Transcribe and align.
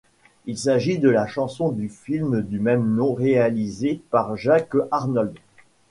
Il 0.47 0.57
s'agit 0.57 0.97
de 0.97 1.11
la 1.11 1.27
chanson 1.27 1.69
du 1.69 1.87
film 1.87 2.41
du 2.41 2.57
même 2.59 2.95
nom 2.95 3.13
réalisé 3.13 4.01
par 4.09 4.35
Jack 4.35 4.69
Arnold. 4.89 5.37